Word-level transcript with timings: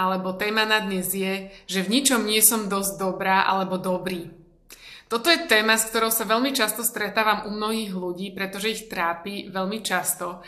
alebo 0.00 0.32
téma 0.32 0.64
na 0.64 0.80
dnes 0.80 1.12
je, 1.12 1.52
že 1.68 1.84
v 1.84 2.00
ničom 2.00 2.24
nie 2.24 2.40
som 2.40 2.72
dosť 2.72 2.96
dobrá 2.96 3.44
alebo 3.44 3.76
dobrý. 3.76 4.32
Toto 5.12 5.28
je 5.28 5.44
téma, 5.44 5.76
s 5.76 5.90
ktorou 5.92 6.08
sa 6.08 6.24
veľmi 6.24 6.56
často 6.56 6.80
stretávam 6.80 7.44
u 7.44 7.52
mnohých 7.52 7.92
ľudí, 7.92 8.32
pretože 8.32 8.72
ich 8.72 8.82
trápi 8.88 9.52
veľmi 9.52 9.84
často. 9.84 10.40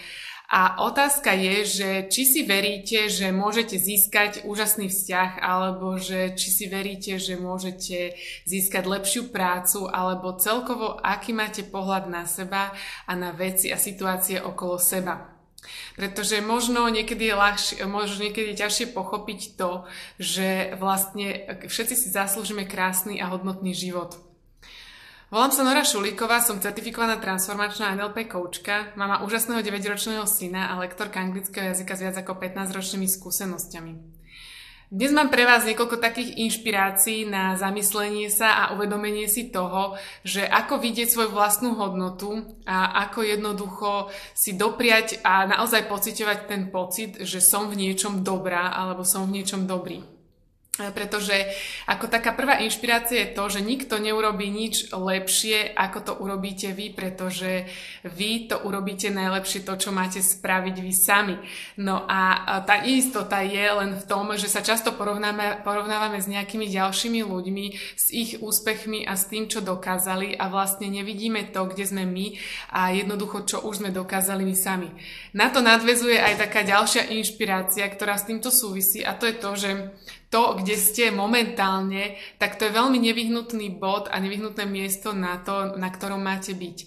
A 0.52 0.84
otázka 0.84 1.33
je, 1.33 1.56
že 1.65 1.91
či 2.12 2.23
si 2.28 2.41
veríte, 2.45 3.09
že 3.09 3.33
môžete 3.33 3.80
získať 3.80 4.45
úžasný 4.45 4.92
vzťah, 4.92 5.41
alebo 5.41 5.97
že 5.97 6.37
či 6.37 6.48
si 6.53 6.64
veríte, 6.69 7.16
že 7.16 7.41
môžete 7.41 8.14
získať 8.45 8.84
lepšiu 8.84 9.33
prácu, 9.33 9.89
alebo 9.89 10.37
celkovo 10.37 11.00
aký 11.00 11.33
máte 11.33 11.64
pohľad 11.64 12.06
na 12.06 12.28
seba 12.28 12.70
a 13.09 13.12
na 13.16 13.33
veci 13.33 13.73
a 13.73 13.80
situácie 13.80 14.39
okolo 14.45 14.77
seba. 14.77 15.41
Pretože 15.96 16.40
možno 16.40 16.88
niekedy 16.88 17.28
je 17.28 17.36
ľahšie, 17.36 17.76
možno 17.84 18.24
niekedy 18.24 18.52
je 18.52 18.60
ťažšie 18.64 18.86
pochopiť 18.96 19.40
to, 19.60 19.84
že 20.16 20.77
vlastne 20.80 21.60
všetci 21.69 21.94
si 21.97 22.08
zaslúžime 22.08 22.64
krásny 22.64 23.20
a 23.20 23.28
hodnotný 23.28 23.77
život. 23.77 24.16
Volám 25.32 25.48
sa 25.48 25.64
Nora 25.64 25.80
Šulíková, 25.80 26.44
som 26.44 26.60
certifikovaná 26.60 27.16
transformačná 27.16 27.97
NLP 27.97 28.28
koučka, 28.28 28.92
mama 29.00 29.24
úžasného 29.24 29.64
9-ročného 29.64 30.28
syna 30.28 30.69
a 30.69 30.77
lektorka 30.77 31.24
anglického 31.24 31.72
jazyka 31.72 31.97
s 31.97 32.02
viac 32.04 32.16
ako 32.20 32.36
15-ročnými 32.36 33.08
skúsenosťami. 33.08 34.22
Dnes 34.92 35.08
mám 35.08 35.32
pre 35.32 35.48
vás 35.48 35.64
niekoľko 35.64 36.04
takých 36.04 36.36
inšpirácií 36.36 37.24
na 37.24 37.56
zamyslenie 37.56 38.28
sa 38.28 38.60
a 38.60 38.76
uvedomenie 38.76 39.24
si 39.24 39.48
toho, 39.48 39.96
že 40.20 40.44
ako 40.44 40.84
vidieť 40.84 41.08
svoju 41.08 41.32
vlastnú 41.32 41.80
hodnotu 41.80 42.60
a 42.68 43.08
ako 43.08 43.24
jednoducho 43.24 44.12
si 44.36 44.52
dopriať 44.52 45.24
a 45.24 45.48
naozaj 45.48 45.88
pociťovať 45.88 46.38
ten 46.44 46.68
pocit, 46.68 47.16
že 47.24 47.40
som 47.40 47.72
v 47.72 47.88
niečom 47.88 48.20
dobrá 48.20 48.68
alebo 48.68 49.00
som 49.00 49.24
v 49.24 49.40
niečom 49.40 49.64
dobrý. 49.64 50.04
Pretože 50.73 51.53
ako 51.84 52.09
taká 52.09 52.33
prvá 52.33 52.65
inšpirácia 52.65 53.28
je 53.28 53.37
to, 53.37 53.45
že 53.53 53.61
nikto 53.61 54.01
neurobí 54.01 54.48
nič 54.48 54.89
lepšie, 54.89 55.69
ako 55.69 55.98
to 56.01 56.12
urobíte 56.17 56.73
vy, 56.73 56.89
pretože 56.97 57.69
vy 58.09 58.48
to 58.48 58.56
urobíte 58.65 59.12
najlepšie 59.12 59.69
to, 59.69 59.77
čo 59.77 59.93
máte 59.93 60.25
spraviť 60.25 60.77
vy 60.81 60.93
sami. 60.97 61.37
No 61.77 62.09
a 62.09 62.41
tá 62.65 62.89
istota 62.89 63.45
je 63.45 63.61
len 63.69 64.00
v 64.00 64.05
tom, 64.09 64.33
že 64.33 64.48
sa 64.48 64.65
často 64.65 64.97
porovnáme, 64.97 65.61
porovnávame 65.61 66.25
s 66.25 66.33
nejakými 66.33 66.65
ďalšími 66.73 67.20
ľuďmi, 67.20 67.65
s 67.93 68.09
ich 68.09 68.41
úspechmi 68.41 69.05
a 69.05 69.12
s 69.12 69.28
tým, 69.28 69.53
čo 69.53 69.61
dokázali 69.61 70.41
a 70.41 70.48
vlastne 70.48 70.89
nevidíme 70.89 71.53
to, 71.53 71.69
kde 71.69 71.84
sme 71.84 72.09
my 72.09 72.41
a 72.73 72.97
jednoducho, 72.97 73.45
čo 73.45 73.61
už 73.61 73.84
sme 73.84 73.93
dokázali 73.93 74.41
my 74.48 74.56
sami. 74.56 74.89
Na 75.37 75.53
to 75.53 75.61
nadvezuje 75.61 76.17
aj 76.17 76.48
taká 76.48 76.65
ďalšia 76.65 77.12
inšpirácia, 77.12 77.84
ktorá 77.93 78.17
s 78.17 78.25
týmto 78.25 78.48
súvisí 78.48 79.05
a 79.05 79.12
to 79.12 79.28
je 79.28 79.37
to, 79.37 79.50
že 79.53 79.70
to, 80.33 80.56
kde 80.56 80.80
ste 80.80 81.12
momentálne, 81.12 82.16
tak 82.41 82.56
to 82.56 82.64
je 82.64 82.72
veľmi 82.72 82.97
nevyhnutný 82.97 83.69
bod 83.77 84.08
a 84.08 84.16
nevyhnutné 84.16 84.65
miesto 84.65 85.12
na 85.12 85.37
to, 85.37 85.76
na 85.76 85.93
ktorom 85.93 86.25
máte 86.25 86.56
byť. 86.56 86.78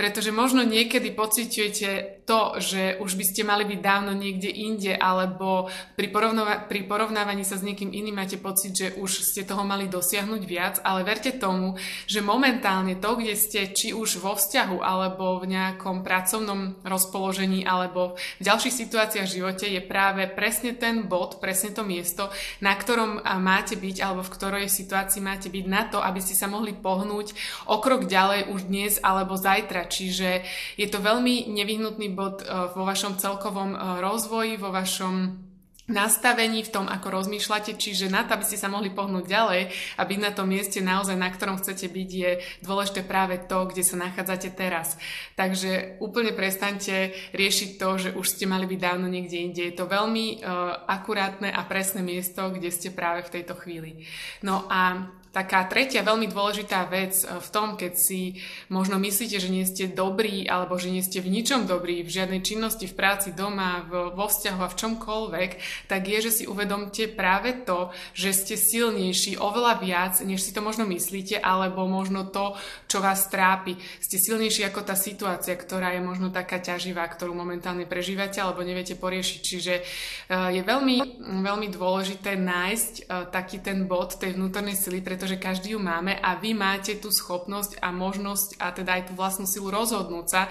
Pretože 0.00 0.32
možno 0.32 0.64
niekedy 0.64 1.12
pociťujete 1.12 2.24
to, 2.24 2.56
že 2.56 2.96
už 3.04 3.20
by 3.20 3.24
ste 3.28 3.44
mali 3.44 3.68
byť 3.68 3.80
dávno 3.84 4.16
niekde 4.16 4.48
inde, 4.48 4.96
alebo 4.96 5.68
pri, 6.00 6.08
porovnáva- 6.08 6.64
pri 6.64 6.88
porovnávaní 6.88 7.44
sa 7.44 7.60
s 7.60 7.66
niekým 7.66 7.92
iným 7.92 8.16
máte 8.16 8.40
pocit, 8.40 8.72
že 8.72 8.96
už 8.96 9.20
ste 9.20 9.44
toho 9.44 9.68
mali 9.68 9.84
dosiahnuť 9.92 10.42
viac, 10.48 10.80
ale 10.80 11.04
verte 11.04 11.36
tomu, 11.36 11.76
že 12.08 12.24
momentálne 12.24 12.96
to, 12.96 13.20
kde 13.20 13.36
ste, 13.36 13.68
či 13.76 13.92
už 13.92 14.24
vo 14.24 14.32
vzťahu, 14.32 14.80
alebo 14.80 15.44
v 15.44 15.52
nejakom 15.52 16.00
pracovnom 16.00 16.80
rozpoložení, 16.80 17.68
alebo 17.68 18.16
v 18.40 18.42
ďalších 18.48 18.72
situáciách 18.72 19.28
v 19.28 19.36
živote, 19.44 19.66
je 19.68 19.84
práve 19.84 20.24
presne 20.32 20.72
ten 20.72 21.04
bod, 21.04 21.36
presne 21.44 21.76
to 21.76 21.84
miesto, 21.84 22.32
na 22.64 22.72
ktoré 22.72 22.93
ktorom 22.94 23.26
máte 23.42 23.74
byť 23.74 24.06
alebo 24.06 24.22
v 24.22 24.34
ktorej 24.38 24.70
situácii 24.70 25.18
máte 25.18 25.50
byť 25.50 25.66
na 25.66 25.82
to, 25.90 25.98
aby 25.98 26.22
ste 26.22 26.38
sa 26.38 26.46
mohli 26.46 26.70
pohnúť 26.70 27.34
o 27.66 27.82
krok 27.82 28.06
ďalej 28.06 28.54
už 28.54 28.70
dnes 28.70 29.02
alebo 29.02 29.34
zajtra. 29.34 29.90
Čiže 29.90 30.46
je 30.78 30.86
to 30.86 31.02
veľmi 31.02 31.50
nevyhnutný 31.50 32.14
bod 32.14 32.46
e, 32.46 32.70
vo 32.70 32.86
vašom 32.86 33.18
celkovom 33.18 33.74
e, 33.74 33.78
rozvoji, 33.98 34.62
vo 34.62 34.70
vašom 34.70 35.42
nastavení 35.84 36.64
v 36.64 36.72
tom, 36.72 36.86
ako 36.88 37.12
rozmýšľate, 37.12 37.76
čiže 37.76 38.08
na 38.08 38.24
to, 38.24 38.40
aby 38.40 38.44
ste 38.48 38.56
sa 38.56 38.72
mohli 38.72 38.88
pohnúť 38.88 39.28
ďalej 39.28 39.62
a 40.00 40.02
byť 40.08 40.18
na 40.20 40.32
tom 40.32 40.48
mieste 40.48 40.80
naozaj, 40.80 41.12
na 41.12 41.28
ktorom 41.28 41.60
chcete 41.60 41.92
byť, 41.92 42.08
je 42.08 42.30
dôležité 42.64 43.04
práve 43.04 43.36
to, 43.44 43.68
kde 43.68 43.84
sa 43.84 44.00
nachádzate 44.00 44.48
teraz. 44.56 44.96
Takže 45.36 46.00
úplne 46.00 46.32
prestaňte 46.32 47.12
riešiť 47.36 47.70
to, 47.76 47.88
že 48.00 48.08
už 48.16 48.24
ste 48.24 48.48
mali 48.48 48.64
byť 48.64 48.80
dávno 48.80 49.12
niekde 49.12 49.36
inde. 49.44 49.60
Je 49.60 49.76
to 49.76 49.84
veľmi 49.84 50.40
uh, 50.40 50.88
akurátne 50.88 51.52
a 51.52 51.60
presné 51.68 52.00
miesto, 52.00 52.48
kde 52.48 52.72
ste 52.72 52.88
práve 52.88 53.28
v 53.28 53.32
tejto 53.40 53.52
chvíli. 53.60 54.08
No 54.40 54.64
a 54.72 55.12
Taká 55.34 55.66
tretia 55.66 56.06
veľmi 56.06 56.30
dôležitá 56.30 56.86
vec 56.86 57.26
eh, 57.26 57.42
v 57.42 57.48
tom, 57.50 57.74
keď 57.74 57.98
si 57.98 58.38
možno 58.70 59.02
myslíte, 59.02 59.42
že 59.42 59.50
nie 59.50 59.66
ste 59.66 59.90
dobrí 59.90 60.46
alebo 60.46 60.78
že 60.78 60.94
nie 60.94 61.02
ste 61.02 61.18
v 61.18 61.34
ničom 61.34 61.66
dobrí, 61.66 62.06
v 62.06 62.14
žiadnej 62.14 62.46
činnosti, 62.46 62.86
v 62.86 62.94
práci, 62.94 63.34
doma, 63.34 63.82
vo 63.90 64.26
vzťahu 64.30 64.60
a 64.62 64.70
v 64.70 64.78
čomkoľvek, 64.78 65.50
tak 65.86 66.06
je, 66.08 66.30
že 66.30 66.42
si 66.42 66.44
uvedomte 66.44 67.10
práve 67.10 67.64
to, 67.64 67.90
že 68.14 68.30
ste 68.34 68.54
silnejší 68.54 69.36
oveľa 69.40 69.74
viac, 69.80 70.14
než 70.22 70.40
si 70.42 70.54
to 70.54 70.60
možno 70.60 70.86
myslíte, 70.86 71.40
alebo 71.40 71.86
možno 71.88 72.28
to, 72.28 72.56
čo 72.86 73.02
vás 73.02 73.26
trápi. 73.28 73.76
Ste 73.98 74.20
silnejší 74.20 74.68
ako 74.68 74.86
tá 74.86 74.94
situácia, 74.94 75.56
ktorá 75.56 75.92
je 75.96 76.02
možno 76.04 76.30
taká 76.30 76.60
ťaživá, 76.62 77.06
ktorú 77.10 77.34
momentálne 77.34 77.88
prežívate 77.88 78.38
alebo 78.38 78.62
neviete 78.62 78.94
poriešiť. 78.94 79.40
Čiže 79.40 79.74
eh, 79.80 80.60
je 80.60 80.62
veľmi, 80.62 80.96
veľmi 81.42 81.68
dôležité 81.72 82.38
nájsť 82.38 82.94
eh, 83.00 83.04
taký 83.30 83.60
ten 83.64 83.88
bod 83.88 84.16
tej 84.20 84.38
vnútornej 84.38 84.78
sily, 84.78 85.00
pretože 85.00 85.40
každý 85.40 85.74
ju 85.74 85.80
máme 85.80 86.16
a 86.20 86.38
vy 86.38 86.54
máte 86.54 86.96
tú 87.00 87.10
schopnosť 87.10 87.82
a 87.82 87.90
možnosť 87.90 88.60
a 88.62 88.70
teda 88.70 88.90
aj 89.00 89.02
tú 89.10 89.12
vlastnú 89.18 89.46
silu 89.48 89.68
rozhodnúť 89.72 90.26
sa, 90.26 90.42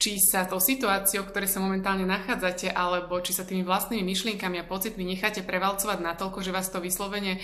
či 0.00 0.18
sa 0.18 0.44
tou 0.48 0.58
situáciou, 0.58 1.28
v 1.28 1.32
sa 1.46 1.60
momentálne 1.60 2.06
nachádzate, 2.06 2.70
alebo 2.70 3.18
či 3.20 3.34
sa 3.34 3.44
tými 3.44 3.66
vlastnými 3.66 4.02
myšlienkami 4.02 4.62
a 4.62 4.68
pocitmi 4.72 5.04
necháte 5.04 5.44
prevalcovať 5.44 6.00
natoľko, 6.00 6.40
že 6.40 6.54
vás 6.56 6.72
to 6.72 6.80
vyslovene 6.80 7.36
e, 7.36 7.40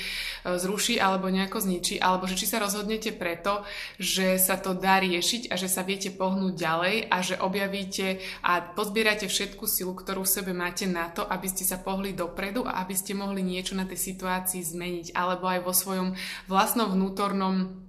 zruší 0.56 0.96
alebo 0.96 1.28
nejako 1.28 1.60
zničí, 1.60 2.00
alebo 2.00 2.24
že 2.24 2.40
či 2.40 2.48
sa 2.48 2.56
rozhodnete 2.64 3.12
preto, 3.12 3.68
že 4.00 4.40
sa 4.40 4.56
to 4.56 4.72
dá 4.72 4.96
riešiť 5.04 5.52
a 5.52 5.60
že 5.60 5.68
sa 5.68 5.84
viete 5.84 6.08
pohnúť 6.08 6.56
ďalej 6.56 6.96
a 7.12 7.16
že 7.20 7.36
objavíte 7.36 8.24
a 8.40 8.64
pozbierate 8.64 9.28
všetku 9.28 9.68
silu, 9.68 9.92
ktorú 9.92 10.24
v 10.24 10.34
sebe 10.40 10.56
máte 10.56 10.88
na 10.88 11.12
to, 11.12 11.28
aby 11.28 11.44
ste 11.52 11.68
sa 11.68 11.76
pohli 11.76 12.16
dopredu 12.16 12.64
a 12.64 12.80
aby 12.80 12.96
ste 12.96 13.12
mohli 13.12 13.44
niečo 13.44 13.76
na 13.76 13.84
tej 13.84 14.00
situácii 14.14 14.64
zmeniť, 14.64 15.12
alebo 15.12 15.44
aj 15.44 15.60
vo 15.60 15.76
svojom 15.76 16.08
vlastnom 16.48 16.88
vnútornom 16.88 17.87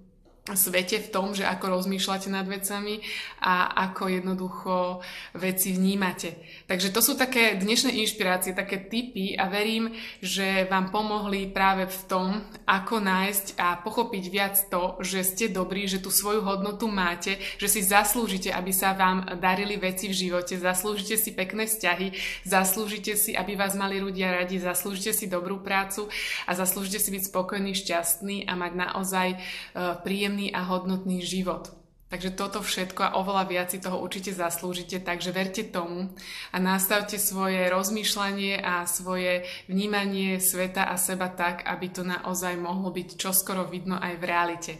svete 0.54 1.02
v 1.04 1.12
tom, 1.12 1.34
že 1.34 1.46
ako 1.46 1.82
rozmýšľate 1.82 2.30
nad 2.32 2.46
vecami 2.46 3.02
a 3.42 3.70
ako 3.90 4.10
jednoducho 4.10 5.04
veci 5.36 5.74
vnímate. 5.74 6.40
Takže 6.70 6.94
to 6.94 7.02
sú 7.02 7.14
také 7.18 7.58
dnešné 7.58 7.98
inšpirácie, 8.06 8.54
také 8.54 8.78
typy 8.78 9.34
a 9.34 9.50
verím, 9.50 9.92
že 10.22 10.70
vám 10.70 10.94
pomohli 10.94 11.50
práve 11.50 11.90
v 11.90 12.00
tom, 12.06 12.28
ako 12.70 13.02
nájsť 13.02 13.46
a 13.58 13.80
pochopiť 13.82 14.24
viac 14.30 14.56
to, 14.70 15.00
že 15.04 15.26
ste 15.26 15.46
dobrí, 15.52 15.90
že 15.90 16.00
tú 16.00 16.14
svoju 16.14 16.46
hodnotu 16.46 16.86
máte, 16.86 17.42
že 17.58 17.68
si 17.68 17.82
zaslúžite, 17.84 18.54
aby 18.54 18.72
sa 18.72 18.94
vám 18.94 19.40
darili 19.42 19.76
veci 19.76 20.08
v 20.08 20.16
živote, 20.16 20.56
zaslúžite 20.56 21.20
si 21.20 21.34
pekné 21.36 21.66
vzťahy, 21.66 22.14
zaslúžite 22.46 23.18
si, 23.20 23.36
aby 23.36 23.58
vás 23.58 23.76
mali 23.76 24.00
ľudia 24.00 24.32
radi, 24.32 24.62
zaslúžite 24.62 25.12
si 25.12 25.26
dobrú 25.26 25.60
prácu 25.60 26.08
a 26.48 26.52
zaslúžite 26.56 27.00
si 27.04 27.10
byť 27.12 27.24
spokojný, 27.28 27.72
šťastný 27.76 28.48
a 28.48 28.54
mať 28.56 28.72
naozaj 28.76 29.28
uh, 29.36 30.00
príjemný 30.00 30.39
príjemný 30.40 30.56
a 30.56 30.64
hodnotný 30.64 31.20
život. 31.20 31.76
Takže 32.10 32.34
toto 32.34 32.66
všetko 32.66 33.06
a 33.06 33.16
oveľa 33.22 33.44
viac 33.46 33.68
si 33.70 33.78
toho 33.78 34.02
určite 34.02 34.34
zaslúžite, 34.34 34.98
takže 34.98 35.30
verte 35.30 35.62
tomu 35.62 36.10
a 36.50 36.58
nastavte 36.58 37.22
svoje 37.22 37.70
rozmýšľanie 37.70 38.66
a 38.66 38.90
svoje 38.90 39.46
vnímanie 39.70 40.42
sveta 40.42 40.90
a 40.90 40.98
seba 40.98 41.30
tak, 41.30 41.62
aby 41.70 41.86
to 41.94 42.02
naozaj 42.02 42.58
mohlo 42.58 42.90
byť 42.90 43.14
čoskoro 43.14 43.70
vidno 43.70 44.02
aj 44.02 44.18
v 44.18 44.24
realite. 44.26 44.74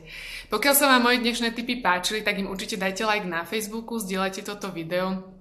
Pokiaľ 0.50 0.74
sa 0.74 0.90
vám 0.90 1.06
moje 1.06 1.22
dnešné 1.22 1.54
tipy 1.54 1.86
páčili, 1.86 2.26
tak 2.26 2.42
im 2.42 2.50
určite 2.50 2.82
dajte 2.82 3.06
like 3.06 3.30
na 3.30 3.46
Facebooku, 3.46 4.02
zdieľajte 4.02 4.42
toto 4.42 4.74
video 4.74 5.38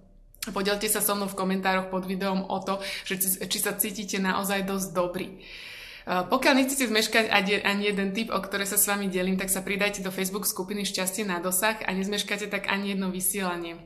Podelte 0.48 0.88
sa 0.88 1.04
so 1.04 1.12
mnou 1.12 1.28
v 1.28 1.36
komentároch 1.36 1.92
pod 1.92 2.08
videom 2.08 2.40
o 2.48 2.56
to, 2.64 2.80
že 3.04 3.20
či 3.20 3.58
sa 3.60 3.76
cítite 3.76 4.16
naozaj 4.16 4.64
dosť 4.64 4.88
dobrý. 4.96 5.28
Pokiaľ 6.08 6.52
nechcete 6.56 6.88
zmeškať 6.88 7.28
ani 7.68 7.92
jeden 7.92 8.16
tip, 8.16 8.32
o 8.32 8.40
ktoré 8.40 8.64
sa 8.64 8.80
s 8.80 8.88
vami 8.88 9.12
delím, 9.12 9.36
tak 9.36 9.52
sa 9.52 9.60
pridajte 9.60 10.00
do 10.00 10.08
Facebook 10.08 10.48
skupiny 10.48 10.88
Šťastie 10.88 11.28
na 11.28 11.36
dosah 11.36 11.76
a 11.84 11.92
nezmeškáte 11.92 12.48
tak 12.48 12.72
ani 12.72 12.96
jedno 12.96 13.12
vysielanie. 13.12 13.76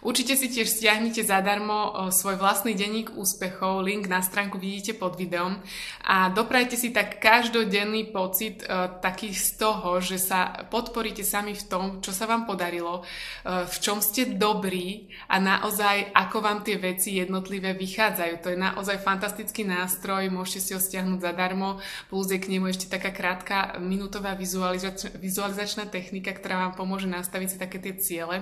Určite 0.00 0.32
si 0.32 0.48
tiež 0.48 0.64
stiahnite 0.64 1.20
zadarmo 1.20 2.08
svoj 2.08 2.40
vlastný 2.40 2.72
denník 2.72 3.12
úspechov, 3.12 3.84
link 3.84 4.08
na 4.08 4.24
stránku 4.24 4.56
vidíte 4.56 4.96
pod 4.96 5.20
videom. 5.20 5.60
A 6.08 6.32
doprajte 6.32 6.80
si 6.80 6.88
tak 6.88 7.20
každodenný 7.20 8.08
pocit 8.08 8.64
taký 9.04 9.36
z 9.36 9.60
toho, 9.60 10.00
že 10.00 10.16
sa 10.16 10.64
podporíte 10.72 11.20
sami 11.20 11.52
v 11.52 11.64
tom, 11.68 11.84
čo 12.00 12.16
sa 12.16 12.24
vám 12.24 12.48
podarilo, 12.48 13.04
v 13.44 13.76
čom 13.76 14.00
ste 14.00 14.40
dobrí 14.40 15.12
a 15.28 15.36
naozaj 15.36 16.16
ako 16.16 16.38
vám 16.40 16.64
tie 16.64 16.80
veci 16.80 17.20
jednotlivé 17.20 17.76
vychádzajú. 17.76 18.34
To 18.40 18.48
je 18.52 18.58
naozaj 18.58 19.04
fantastický 19.04 19.68
nástroj, 19.68 20.32
môžete 20.32 20.60
si 20.64 20.70
ho 20.72 20.80
stiahnuť 20.80 21.20
zadarmo, 21.20 21.76
plus 22.08 22.32
je 22.32 22.40
k 22.40 22.48
nemu 22.56 22.72
ešte 22.72 22.88
taká 22.88 23.12
krátka 23.12 23.76
minútová 23.76 24.32
vizualizač- 24.32 25.12
vizualizačná 25.20 25.84
technika, 25.92 26.32
ktorá 26.32 26.68
vám 26.68 26.72
pomôže 26.80 27.04
nastaviť 27.04 27.48
si 27.52 27.56
také 27.60 27.76
tie 27.84 27.94
ciele 28.00 28.40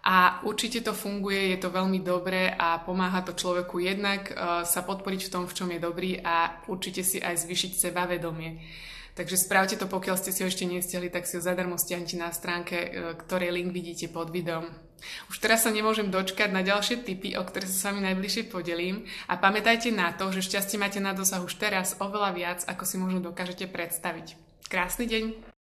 a 0.00 0.40
určite 0.48 0.80
to 0.80 0.96
funguje, 0.96 1.52
je 1.52 1.58
to 1.60 1.68
veľmi 1.68 2.00
dobré 2.00 2.48
a 2.48 2.80
pomáha 2.80 3.20
to 3.20 3.36
človeku 3.36 3.84
jednak 3.84 4.32
uh, 4.32 4.64
sa 4.64 4.80
podporiť 4.80 5.28
v 5.28 5.32
tom, 5.32 5.44
v 5.44 5.56
čom 5.56 5.68
je 5.68 5.80
dobrý 5.80 6.16
a 6.24 6.64
určite 6.72 7.04
si 7.04 7.20
aj 7.20 7.44
zvyšiť 7.44 7.72
sebavedomie. 7.76 8.64
Takže 9.12 9.36
spravte 9.36 9.76
to, 9.76 9.84
pokiaľ 9.90 10.16
ste 10.16 10.32
si 10.32 10.40
ho 10.40 10.48
ešte 10.48 10.64
nestiahli, 10.64 11.12
tak 11.12 11.28
si 11.28 11.36
ho 11.36 11.42
zadarmo 11.44 11.76
stiahnite 11.76 12.16
na 12.16 12.32
stránke, 12.32 12.76
uh, 12.80 12.90
ktorej 13.20 13.52
link 13.52 13.76
vidíte 13.76 14.08
pod 14.08 14.32
videom. 14.32 14.72
Už 15.32 15.40
teraz 15.40 15.64
sa 15.64 15.72
nemôžem 15.72 16.12
dočkať 16.12 16.52
na 16.52 16.60
ďalšie 16.60 17.04
tipy, 17.04 17.32
o 17.36 17.44
ktoré 17.44 17.64
sa 17.64 17.76
s 17.76 17.86
vami 17.88 18.04
najbližšie 18.04 18.52
podelím 18.52 19.08
a 19.32 19.40
pamätajte 19.40 19.88
na 19.92 20.12
to, 20.12 20.28
že 20.28 20.44
šťastie 20.44 20.76
máte 20.76 21.00
na 21.00 21.16
dosah 21.16 21.40
už 21.40 21.56
teraz 21.56 21.96
oveľa 21.96 22.30
viac, 22.36 22.60
ako 22.68 22.84
si 22.84 22.96
možno 23.00 23.24
dokážete 23.24 23.64
predstaviť. 23.68 24.36
Krásny 24.68 25.08
deň! 25.08 25.50